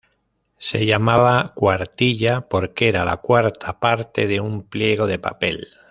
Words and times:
Se 0.57 0.83
llamaba 0.87 1.49
"cuartilla" 1.53 2.49
porque 2.49 2.89
era 2.89 3.05
la 3.05 3.17
cuarta 3.17 3.79
parte 3.79 4.25
de 4.25 4.39
un 4.41 4.63
pliego 4.67 5.05
de 5.05 5.19
papel. 5.19 5.67